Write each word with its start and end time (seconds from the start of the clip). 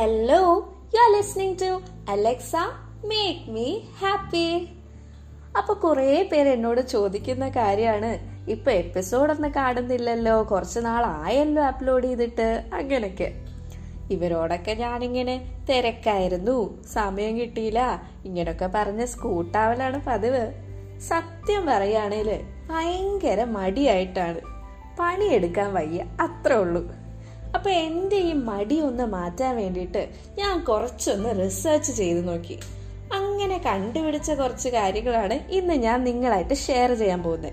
Hello, 0.00 0.38
you 0.94 1.00
are 1.00 1.16
listening 1.16 1.58
to 1.62 1.80
Alexa 2.08 2.56
make 3.04 3.50
me 3.50 3.78
happy 3.78 4.68
അപ്പോൾ 5.58 5.72
കുറേ 5.72 6.22
പേര് 6.22 6.48
എന്നോട് 6.48 6.80
ചോദിക്കുന്ന 6.80 7.48
കാര്യമാണ്. 7.48 8.18
ഇപ്പൊ 8.50 8.72
എപ്പിസോഡൊന്നും 8.72 9.54
കാണുന്നില്ലല്ലോ. 9.56 10.42
കുറച്ച് 10.42 10.80
നാളായല്ലോ 10.80 11.62
അപ്ലോഡ് 11.62 12.04
ചെയ്തിട്ട്. 12.04 12.64
അങ്ങനൊക്കെ 12.74 13.34
ഇവരോടൊക്കെ 14.10 14.72
ഞാനിങ്ങനെ 14.72 15.64
തിരക്കായിരുന്നു. 15.68 16.82
സമയം 16.92 17.36
കിട്ടിയില്ല. 17.36 18.02
ഇങ്ങനൊക്കെ 18.24 18.70
പറഞ്ഞ് 18.74 19.06
സ്കൂട്ടാവലാണ് 19.06 20.02
പതിവ്. 20.06 20.52
സത്യം 21.00 21.66
പറയുകയാണെങ്കിൽ 21.66 22.40
ഭയങ്കര 22.70 23.44
മടിയായിട്ടാണ്. 23.44 24.40
പണിയെടുക്കാൻ 24.98 25.74
വയ്യ. 25.74 26.04
അത്രേ 26.20 26.56
ഉള്ളൂ. 26.56 27.03
അപ്പൊ 27.54 27.70
എന്റെ 27.70 28.16
ഈ 28.16 28.32
മടി 28.32 28.80
ഒന്ന് 28.80 29.04
മാറ്റാൻ 29.04 29.56
വേണ്ടിയിട്ട് 29.56 30.08
ഞാൻ 30.38 30.64
കുറച്ചൊന്ന് 30.64 31.44
റിസർച്ച് 31.44 31.92
ചെയ്ത് 31.92 32.28
നോക്കി. 32.28 32.58
അങ്ങനെ 33.12 33.58
കണ്ടുപിടിച്ച 33.58 34.30
കുറച്ച് 34.30 34.68
കാര്യങ്ങളാണ് 34.68 35.34
ഇന്ന് 35.50 35.74
ഞാൻ 35.74 36.04
നിങ്ങളായിട്ട് 36.04 36.54
ഷെയർ 36.54 36.94
ചെയ്യാൻ 36.94 37.22
പോകുന്നത്. 37.22 37.52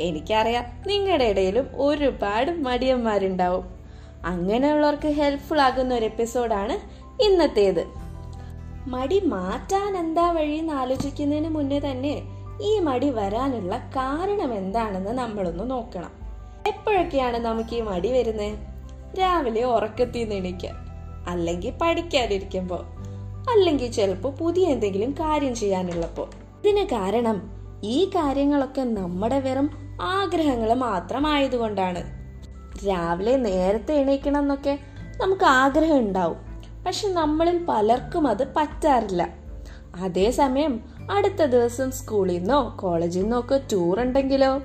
എനിക്കറിയാം 0.00 0.64
നിങ്ങളുടെ 0.86 1.24
ഇടയിലും 1.24 1.68
ഒരുപാട് 1.74 2.50
മടിയന്മാരുണ്ടാവും. 2.50 3.64
അങ്ങനെയുള്ളവർക്ക് 4.24 5.08
ഹെൽപ്ഫുൾ 5.08 5.60
ആകുന്ന 5.60 5.94
ഒരു 5.94 6.04
എപ്പിസോഡാണ് 6.04 6.74
ഇന്നത്തേത്. 7.22 7.86
മടി 8.86 9.20
മാറ്റാൻ 9.20 9.96
എന്താ 9.96 10.30
വഴി 10.30 10.52
എന്ന് 10.52 10.72
ആലോചിക്കുന്നതിന് 10.72 11.48
മുന്നേ 11.48 11.78
തന്നെ 11.78 12.22
ഈ 12.62 12.78
മടി 12.78 13.10
വരാനുള്ള 13.10 13.78
കാരണം 13.78 14.54
എന്താണെന്ന് 14.54 15.10
നമ്മളൊന്ന് 15.10 15.70
നോക്കണം. 15.70 16.10
എപ്പോഴൊക്കെയാണ് 16.68 17.38
നമുക്ക് 17.38 17.74
ഈ 17.76 17.80
മടി 17.80 18.12
വരുന്നത്? 18.12 18.71
രാവിലെ 19.18 19.64
ഉറക്കത്തിൽ 19.64 20.28
നിന്ന് 20.28 20.68
അല്ലെങ്കിൽ 21.28 21.72
പഠിക്കാതിരിക്കുമ്പോ 21.82 22.76
അല്ലെങ്കിൽ 23.50 23.90
ചിലപ്പോൾ 23.90 24.32
പുതിയ 24.32 24.66
എന്തെങ്കിലും 24.66 25.12
കാര്യം 25.12 25.54
ചെയ്യാനുള്ളപ്പോൾ 25.54 26.28
ഇതിന് 26.58 26.84
കാരണം 26.84 27.50
ഈ 27.84 28.04
കാര്യങ്ങളൊക്കെ 28.04 28.82
നമ്മുടെ 28.82 29.38
വെറും 29.38 29.98
ആഗ്രഹങ്ങൾ 30.02 30.74
മാത്രമായതുകൊണ്ടാണ്. 30.74 32.02
രാവിലെ 32.88 33.36
നേരത്തെ 33.36 33.94
എണീക്കണം 33.94 34.40
എന്നൊക്കെ 34.40 34.78
നമുക്ക് 35.20 35.44
ആഗ്രഹം 35.44 35.98
ഉണ്ടാവും. 35.98 36.36
പക്ഷെ 36.86 37.08
നമ്മളിൽ 37.08 37.66
പലർക്കും 37.68 38.26
അത് 38.26 38.54
പറ്റാറില്ല. 38.56 39.28
അതേസമയം 39.96 40.80
അടുത്ത 41.10 41.44
ദിവസം 41.44 41.90
സ്കൂളിൽ 41.90 42.38
നിന്നോ 42.38 42.76
കോളേജിൽ 42.80 43.22
നിന്നോ 43.22 43.38
ഒക്കെ 43.38 43.60
ടൂർ 43.72 44.00
ഉണ്ടെങ്കിലോ 44.00 44.60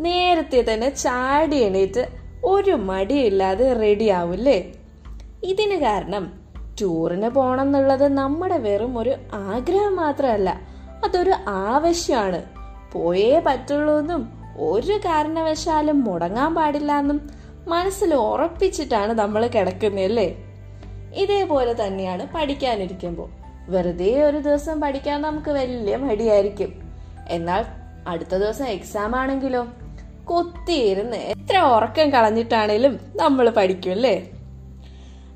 നേരത്തെ 0.00 0.64
തന്നെ 0.72 0.94
ചാടി 0.94 1.56
എണീറ്റ് 1.56 2.25
ഒരു 2.46 2.70
മടിയില്ലാതെ 2.70 3.72
റെഡി 3.72 4.04
ആവില്ലേ? 4.04 4.72
ഇതിന് 5.44 5.76
കാരണം 5.80 6.32
ടൂറിന് 6.80 7.28
പോകണം 7.28 7.62
എന്നുള്ളത് 7.62 8.08
നമ്മുടെ 8.08 8.58
വെറും 8.58 8.98
ഒരു 8.98 9.14
ആഗ്രഹം 9.34 9.96
മാത്രമല്ല 9.96 10.60
അതൊരു 11.04 11.34
ആവശ്യമാണ്. 11.46 12.42
പോയേ 12.92 13.42
പറ്റുള്ളൂ 13.46 13.98
എന്നും 13.98 14.32
ഒരു 14.58 14.92
കാരണവശാലും 14.92 16.04
മുടങ്ങാൻ 16.04 16.54
പാടില്ല 16.54 16.98
എന്നും 16.98 17.30
മനസ്സിൽ 17.68 18.14
ഉറപ്പിച്ചിട്ടാണ് 18.14 19.12
നമ്മൾ 19.12 19.46
കിടക്കുന്നല്ലേ 19.46 20.28
ഇതേപോലെ 21.14 21.86
തന്നെയാണ് 21.86 22.28
പഠിക്കാനിരിക്കുമ്പോൾ. 22.34 23.28
വെറുതെ 23.68 24.24
ഒരു 24.24 24.38
ദിവസം 24.38 24.80
പഠിക്കാൻ 24.80 25.22
നമുക്ക് 25.22 25.50
വലിയ 25.50 25.96
മടിയായിരിക്കും. 25.96 26.72
എന്നാൽ 27.28 27.64
അടുത്ത 28.08 28.34
ദിവസം 28.36 28.64
എക്സാം 28.64 29.16
ആണെങ്കിലോ? 29.16 29.66
കൊത്തിയിരുന്ന് 30.26 31.16
എത്ര 31.16 31.58
ഉറക്കം 31.58 32.10
കളഞ്ഞിട്ടാണേലും 32.10 33.00
നമ്മൾ 33.16 33.50
പഠിക്കും 33.50 33.90
അല്ലേ? 33.90 34.30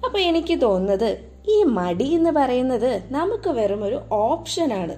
അപ്പൊ 0.04 0.18
എനിക്ക് 0.18 0.60
തോന്നുന്നത് 0.60 1.32
ഈ 1.48 1.62
മടി 1.62 2.04
എന്ന് 2.04 2.30
പറയുന്നത് 2.30 3.12
നമുക്ക് 3.12 3.50
വെറും 3.50 3.84
ഒരു 3.84 4.00
ഓപ്ഷനാണ് 4.12 4.96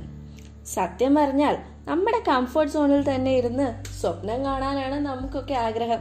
സത്യം 0.65 1.15
പറഞ്ഞാൽ 1.15 1.59
നമ്മുടെ 1.85 2.19
കംഫർട്ട് 2.29 2.73
സോണിൽ 2.73 3.15
തന്നെ 3.15 3.37
ഇരുന്ന് 3.37 3.93
സ്വപ്നം 4.01 4.45
കാണാനാണ് 4.45 4.95
നമുക്കൊക്കെ 4.95 5.55
ആഗ്രഹം. 5.55 5.99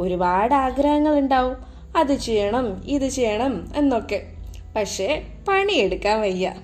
ഒരുപാട് 0.00 0.54
ആഗ്രഹങ്ങൾ 0.54 1.18
ഉണ്ടാവും. 1.18 1.56
അത് 1.96 2.14
ചെയ്യണം 2.14 2.82
ഇത് 2.84 3.08
ചെയ്യണം 3.08 3.72
എന്നൊക്കെ. 3.76 4.22
പക്ഷേ 4.76 5.22
പണിയെടുക്കാൻ 5.48 6.20
വയ്യ. 6.20 6.54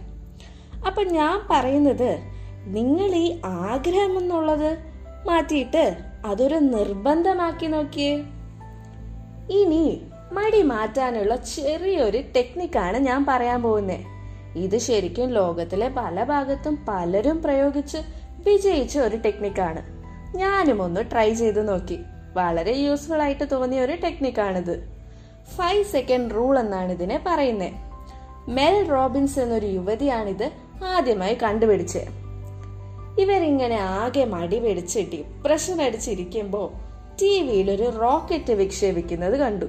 അപ്പൊ 0.87 1.03
ഞാൻ 1.03 1.47
പറയുന്നത് 1.51 2.19
നിങ്ങൾ 2.67 3.15
ഈ 3.15 3.41
ആഗ്രഹം 3.45 4.19
എന്നുള്ളത് 4.19 4.79
മാറ്റിയിട്ട് 5.27 6.14
അതൊരു 6.25 6.55
നിർബന്ധമാക്കി 6.55 7.67
നോക്കിയേ. 7.67 8.17
ഇനി 9.51 10.01
മടി 10.33 10.63
മാറ്റാനുള്ള 10.63 11.37
ചെറിയൊരു 11.37 12.19
ടെക്നിക്കാണ് 12.37 12.97
ഞാൻ 12.97 13.27
പറയാൻ 13.29 13.63
പോകുന്നത് 13.63 14.01
ഇത് 14.59 14.79
ശരിക്കും 14.79 15.29
ലോകത്തിലെ 15.31 15.89
പല 15.89 16.25
ഭാഗത്തും 16.25 16.87
പലരും 16.89 17.43
പ്രയോഗിച്ച് 17.43 17.99
വിജയിച്ച 18.49 18.99
ഒരു 18.99 19.17
ടെക്നിക്കാണ്. 19.17 19.83
ഞാനും 20.37 20.83
ഒന്ന് 20.83 21.01
ട്രൈ 21.13 21.33
ചെയ്ത് 21.33 21.69
നോക്കി. 21.69 21.99
വളരെ 22.35 22.73
യൂസ്ഫുൾ 22.73 23.23
ആയിട്ട് 23.23 23.45
തോന്നിയ 23.53 23.81
ഒരു 23.81 23.93
ടെക്നിക്കാണിത്. 23.93 24.89
ഫൈവ് 25.57 25.85
സെക്കൻഡ് 25.85 26.35
റൂൾ 26.35 26.59
എന്നാണ് 26.59 26.93
ഇതിനെ 26.93 27.25
പറയുന്നത് 27.27 27.73
മെൽ 28.51 28.85
റോബിൻസ് 28.85 29.39
എന്നൊരു 29.39 29.67
യുവതിയാണിത് 29.67 30.53
ആദ്യമായി 30.85 31.35
കണ്ടുപിടിച്ചത് 31.43 32.24
ഇവരിങ്ങനെ 33.19 33.75
ആകെ 33.75 34.25
മടി 34.25 34.59
പിടിച്ച് 34.59 34.99
ഡിപ്രഷൻ 34.99 35.83
അടിച്ചിരിക്കുമ്പോൾ 35.83 36.69
ടി 37.21 37.43
വിയിൽ 37.43 37.71
ഒരു 37.71 37.99
റോക്കറ്റ് 37.99 38.53
വിക്ഷേപിക്കുന്നത് 38.53 39.37
കണ്ടു. 39.41 39.65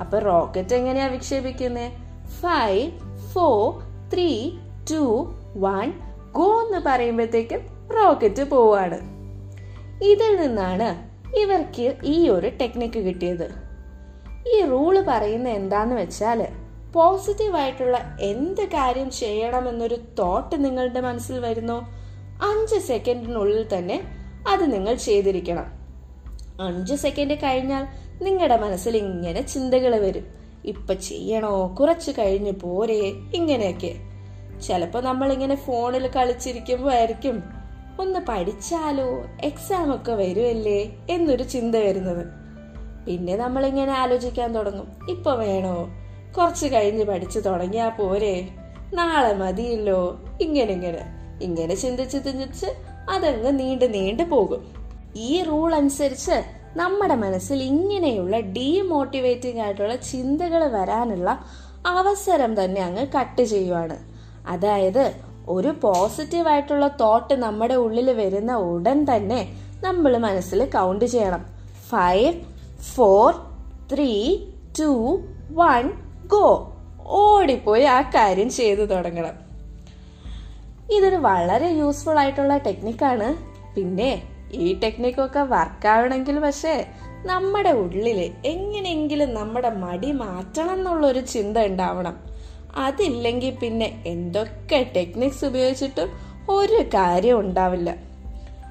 അപ്പൊ 0.00 0.18
റോക്കറ്റ് 0.18 0.74
എങ്ങനെയാ 0.74 1.06
വിക്ഷേപിക്കുന്നത് 1.06 1.92
five 2.42 2.90
four 3.32 3.82
three 4.12 4.50
two 4.90 5.32
one 5.56 5.92
go 6.32 6.62
എന്ന് 6.62 6.78
പറയുമ്പോഴത്തേക്കും 6.86 7.60
റോക്കറ്റ് 7.96 8.42
പോവാണ്. 8.42 8.98
ഇതിൽ 10.04 10.36
നിന്നാണ് 10.36 11.16
ഇവർക്ക് 11.36 11.96
ഈ 12.04 12.28
ഒരു 12.28 12.48
ടെക്നിക്ക് 12.60 12.98
കിട്ടിയത്. 12.98 13.48
ഈ 14.54 14.60
റൂൾ 14.60 15.00
പറയുന്ന 15.00 15.48
എന്താന്ന് 15.48 15.96
വെച്ചാൽ 15.96 16.48
പോസിറ്റീവായിട്ടുള്ള 16.92 18.16
എന്ത് 18.20 18.68
കാര്യം 18.68 19.10
ചെയ്യണമെന്നൊരു 19.10 19.96
തോട്ട് 20.18 20.64
നിങ്ങളുടെ 20.64 21.00
മനസ്സിൽ 21.00 21.40
വരുന്നോ? 21.40 21.88
അഞ്ച് 22.42 22.86
സെക്കൻഡിനുള്ളിൽ 22.86 23.78
തന്നെ 23.78 24.02
അത് 24.48 24.72
നിങ്ങൾ 24.72 24.94
ചെയ്തിരിക്കണം. 24.94 25.64
അഞ്ച് 26.60 26.94
സെക്കൻഡ് 26.94 27.34
കഴിഞ്ഞാൽ 27.34 27.86
നിങ്ങളുടെ 28.22 28.56
മനസ്സിൽ 28.56 28.96
ഇങ്ങനെ 28.96 29.42
ചിന്തകൾ 29.42 30.00
വരും. 30.00 30.26
ഇപ്പൊ 30.64 30.94
ചെയ്യണോ? 30.94 31.76
കുറച്ച് 31.80 32.10
കഴിഞ്ഞ് 32.10 32.52
പോരെ. 32.52 33.12
ഇങ്ങനെയൊക്കെ. 33.34 33.94
ചിലപ്പോ 34.66 35.00
നമ്മൾ 35.00 35.32
ഇങ്ങനെ 35.32 35.54
ഫോണിൽ 35.54 36.08
കളിച്ചിരിക്കുമ്പോ 36.08 36.90
ആയിരിക്കും 36.90 37.42
ഒന്ന് 38.00 38.20
പഠിച്ചാലോ? 38.28 39.24
എക്സാം 39.44 39.94
ഒക്കെ 39.94 40.12
വരുമല്ലേ 40.12 40.96
എന്നൊരു 41.10 41.42
ചിന്ത 41.42 41.76
വരുന്നത്. 41.76 42.26
പിന്നെ 43.06 43.36
നമ്മൾ 43.36 43.66
ഇങ്ങനെ 43.66 43.92
ആലോചിക്കാൻ 43.92 44.54
തുടങ്ങും. 44.54 44.96
ഇപ്പൊ 45.08 45.34
വേണോ? 45.34 45.88
കുറച്ച് 46.38 46.66
കഴിഞ്ഞ് 46.66 47.04
പഠിച്ചു 47.04 47.40
തുടങ്ങിയാ 47.40 47.88
പോരെ. 47.88 48.48
നാളെ 48.94 49.32
മതിയല്ലോ. 49.32 50.24
ഇങ്ങനെ 50.40 50.72
ഇങ്ങനെ. 50.72 51.15
ഇങ്ങനെ 51.42 51.74
ചിന്തിച്ച് 51.74 52.24
ചിന്തിച്ച് 52.24 52.66
അതങ്ങ് 53.10 53.58
നീണ്ടു 53.58 53.84
നീണ്ടു 53.84 54.22
പോകും. 54.22 54.66
ഈ 55.16 55.42
റൂൾ 55.42 55.74
അനുസരിച്ച് 55.74 56.42
നമ്മുടെ 56.76 57.14
മനസ്സിൽ 57.14 57.62
ഇങ്ങനെയുള്ള 57.62 58.40
ഡീമോട്ടിവേറ്റിംഗ് 58.40 59.60
ആയിട്ടുള്ള 59.60 59.96
ചിന്തകൾ 59.96 60.68
വരാനുള്ള 60.68 61.44
അവസരം 61.86 62.64
തന്നെ 62.64 62.82
അങ്ങ് 62.82 63.06
കട്ട് 63.20 63.42
ചെയ്യുവാണ്. 63.42 63.98
അതായത് 64.46 65.12
ഒരു 65.48 65.68
പോസിറ്റീവ് 65.68 66.48
ആയിട്ടുള്ള 66.48 66.88
തോട്ട് 66.88 67.34
നമ്മുടെ 67.34 67.74
ഉള്ളിൽ 67.74 68.12
വരുന്ന 68.12 68.56
ഉടൻ 68.56 69.06
തന്നെ 69.16 69.56
നമ്മൾ 69.82 70.18
മനസ്സിൽ 70.18 70.64
കൗണ്ട് 70.64 71.04
ചെയ്യണം. 71.04 71.46
Five 71.88 72.34
four 72.94 73.34
three 73.94 74.38
two 74.80 75.20
one 75.50 75.92
go 76.26 76.72
ഓടിപ്പോയി 77.06 77.82
ആ 77.82 78.02
കാര്യം 78.02 78.50
ചെയ്തു 78.50 78.80
തുടങ്ങണം. 78.82 79.45
ഇതൊരു 80.92 81.16
വളരെ 81.16 81.68
യൂസ്ഫുൾ 81.68 82.18
ആയിട്ടുള്ള 82.18 82.56
ടെക്നിക്കാണ് 82.56 83.36
പിന്നെ 83.74 84.22
ഈ 84.52 84.80
ടെക്നിക്കൊക്കെ 84.80 85.40
വർക്കാവണമെങ്കിൽ 85.40 86.38
പക്ഷേ 86.38 86.86
നമ്മുടെ 87.26 87.70
ഉള്ളിൽ 87.70 88.32
എങ്ങനെയെങ്കിലും 88.46 89.34
നമ്മുടെ 89.34 89.70
മടി 89.70 90.12
മാറ്റണം 90.12 90.72
എന്നുള്ളൊരു 90.72 91.20
ചിന്ത 91.20 91.58
ഉണ്ടാവണം. 91.58 92.16
അതില്ലെങ്കിൽ 92.76 93.54
പിന്നെ 93.54 94.02
എന്തൊക്കെ 94.06 94.86
ടെക്നിക്സ് 94.96 95.44
ഉപയോഗിച്ചിട്ടും 95.44 96.10
ഒരു 96.48 96.82
കാര്യം 96.94 97.40
ഉണ്ടാവില്ല. 97.40 97.90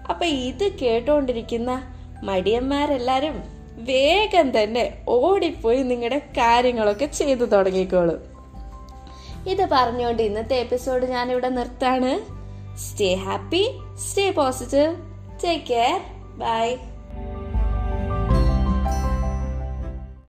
അപ്പൊ 0.09 0.25
ഇത് 0.25 0.71
കേട്ടോണ്ടിരിക്കുന്ന 0.71 1.83
മടിയന്മാരെല്ലാരും 2.23 3.44
വേഗം 3.77 4.63
തന്നെ 4.63 5.03
ഓടിപ്പോയി 5.07 5.83
നിങ്ങളുടെ 5.83 6.17
കാര്യങ്ങളൊക്കെ 6.17 7.06
ചെയ്തു 7.06 7.45
തുടങ്ങിക്കോളും. 7.45 8.35
ഇത് 9.47 9.68
പറഞ്ഞുകൊണ്ട് 9.71 10.21
ഇന്നത്തെ 10.24 10.56
എപ്പിസോഡ് 10.56 11.06
ഞാൻ 11.06 11.31
ഇവിടെ 11.31 11.50
നിർത്താണ്. 11.50 12.12
Stay 12.77 13.13
happy 13.15 13.63
stay 13.95 14.31
positive 14.31 14.95
take 15.44 15.65
care 15.65 16.00
bye 16.38 16.75